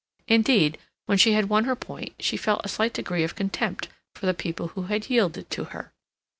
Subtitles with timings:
[0.27, 4.25] Indeed, when she had won her point she felt a slight degree of contempt for
[4.25, 5.93] the people who had yielded to her.